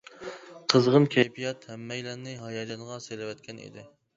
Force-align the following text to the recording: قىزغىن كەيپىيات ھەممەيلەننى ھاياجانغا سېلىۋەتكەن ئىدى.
قىزغىن 0.73 1.05
كەيپىيات 1.17 1.67
ھەممەيلەننى 1.73 2.35
ھاياجانغا 2.47 3.01
سېلىۋەتكەن 3.09 3.63
ئىدى. 3.69 3.87